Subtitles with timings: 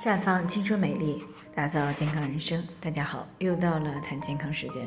[0.00, 1.20] 绽放青春美丽，
[1.52, 2.62] 打造健康人生。
[2.80, 4.86] 大家好，又到了谈健康时间。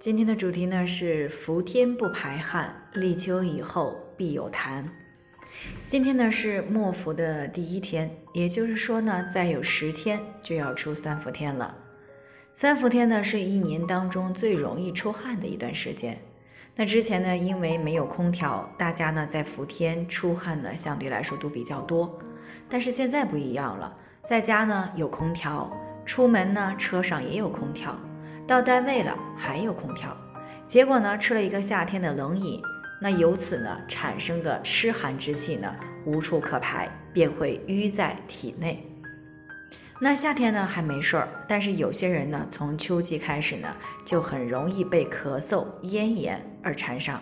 [0.00, 4.84] 今天的主题呢是伏天不排汗，立秋以后必有痰。
[5.86, 11.76] 今天呢是末伏的第一天，也就是说呢，再有十天就要出三伏天了。
[12.52, 16.18] 三伏天呢是一年当中最容易出汗的一段时间。
[16.74, 22.18] 那之前呢，因为没有空调，大家呢在伏天出汗呢相对来说都比较多。
[22.68, 23.96] 但是现在不一样了。
[24.26, 25.70] 在家呢有空调，
[26.04, 27.94] 出门呢车上也有空调，
[28.44, 30.16] 到单位了还有空调，
[30.66, 32.60] 结果呢吃了一个夏天的冷饮，
[33.00, 35.72] 那由此呢产生的湿寒之气呢
[36.04, 38.84] 无处可排，便会淤在体内。
[40.00, 43.68] 那夏天呢还没事儿，但是有些人呢从秋季开始呢
[44.04, 47.20] 就很容易被咳嗽、咽炎而缠上，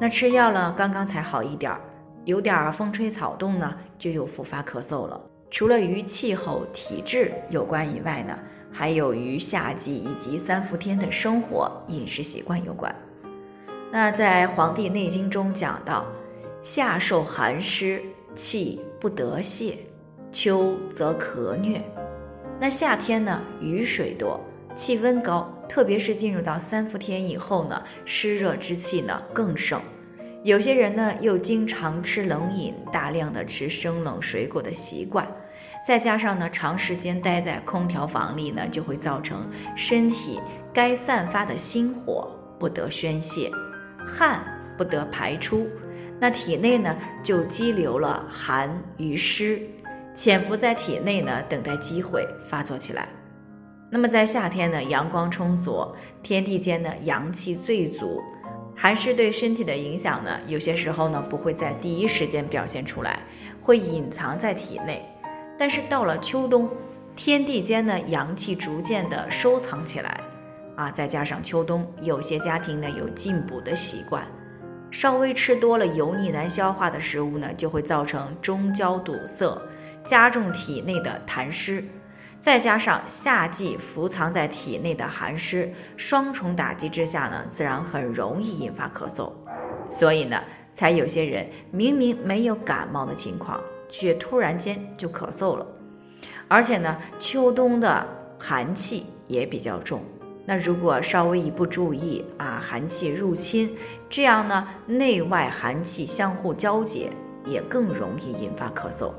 [0.00, 1.80] 那吃药了刚刚才好一点儿，
[2.24, 5.24] 有点风吹草动呢就又复发咳嗽了。
[5.50, 8.38] 除了与气候、体质有关以外呢，
[8.72, 12.94] 还有与夏季以及三伏天的生活饮食习惯有关。
[13.90, 16.06] 那在《黄帝内经》中讲到，
[16.60, 18.02] 夏受寒湿，
[18.34, 19.74] 气不得泄；
[20.32, 21.80] 秋则咳疟。
[22.60, 29.80] 那夏天呢，雨水多，气温高，特别是进入到三伏天以后呢，湿热之气呢更盛。
[30.46, 35.26] 有些人呢，又经常吃冷饮，大量的吃生冷水果的习惯，
[35.84, 40.38] 再加上呢，长时间待在空调房里呢，就会造成身体
[40.72, 42.30] 该散发的心火
[42.60, 43.50] 不得宣泄，
[44.06, 44.40] 汗
[44.78, 45.66] 不得排出，
[46.20, 49.60] 那体内呢就积留了寒与湿，
[50.14, 53.08] 潜伏在体内呢，等待机会发作起来。
[53.90, 58.22] 那么在夏天呢，阳光充足，天地间呢阳气最足。
[58.78, 63.20] 寒湿对身体的影响呢，有些时候呢不会在第一时间表现出来，
[63.60, 65.02] 会隐藏在体内。
[65.58, 66.68] 但是到了秋冬，
[67.16, 70.20] 天地间呢阳气逐渐的收藏起来，
[70.76, 74.22] 啊，再加上秋冬有些家庭呢有进补的习惯，
[74.90, 79.58] 稍微吃多了油腻难消化的食物呢，就会造成中焦堵塞，
[80.04, 81.82] 加重体内的痰湿。
[82.46, 89.32] 再加上夏季伏藏在体内的寒湿，双重打击之下呢，自然很容易引发咳嗽。
[89.90, 90.40] 所以呢，
[90.70, 95.66] 才有些人明明没有感冒的情况，却突然间就咳嗽了。
[96.46, 98.06] 而且呢，秋冬的
[98.38, 100.00] 寒气也比较重，
[100.44, 103.76] 那如果稍微一不注意啊，寒气入侵，
[104.08, 107.10] 这样呢，内外寒气相互交结，
[107.44, 109.10] 也更容易引发咳嗽。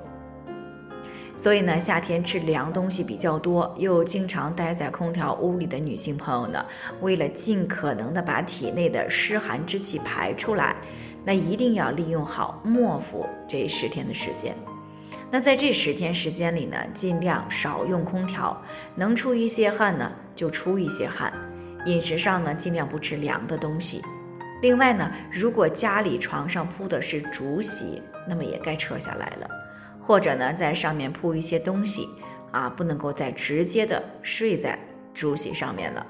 [1.38, 6.66] 所以呢，夏天吃凉东西比较多，又经常待在空调屋里的女性朋友呢，
[7.00, 10.76] 为了尽可能的把体内的湿寒之气排出来，
[11.24, 14.56] 那一定要利用好末伏这十天的时间。
[15.30, 18.60] 那在这十天时间里呢，尽量少用空调，
[18.96, 21.32] 能出一些汗呢就出一些汗。
[21.86, 24.02] 饮食上呢，尽量不吃凉的东西。
[24.64, 29.48] 另外呢，如果家里床上铺的是竹席，那么也该撤下来了。
[30.08, 32.08] 或者呢，在上面铺一些东西
[32.52, 34.80] 啊，不能够再直接的睡在
[35.14, 36.08] 竹席上面了，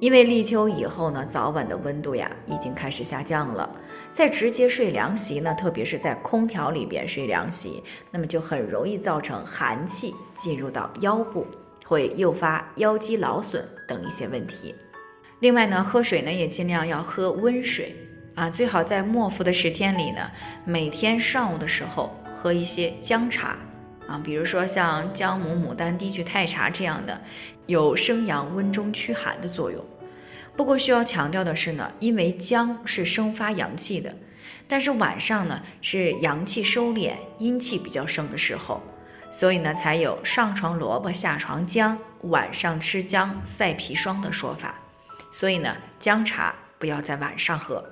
[0.00, 3.70] 因为立秋以后呢，早晚的温度呀已经开始下降了，
[4.10, 7.80] 再直接睡凉席呢，特别是在空调里边睡凉席，
[8.10, 11.46] 那么就很容易造成寒气进入到腰部，
[11.86, 14.74] 会诱发腰肌劳损等一些问题。
[15.38, 17.94] 另外呢，喝水呢也尽量要喝温水
[18.34, 20.30] 啊，最好在末伏的十天里呢，
[20.64, 22.16] 每天上午的时候。
[22.34, 23.56] 喝一些姜茶，
[24.08, 27.20] 啊，比如说像姜母、牡丹、低聚太茶这样的，
[27.66, 29.84] 有生阳温中驱寒的作用。
[30.56, 34.12] 不过需要强调的是呢，因为姜是生发阳气的，
[34.66, 38.82] 但是晚上呢是阳气收敛、阴气比较盛的时候，
[39.30, 44.74] 所以呢才有上床萝卜下床姜，晚上吃姜赛砒霜的说法。
[45.30, 47.91] 所以呢，姜茶不要在晚上喝。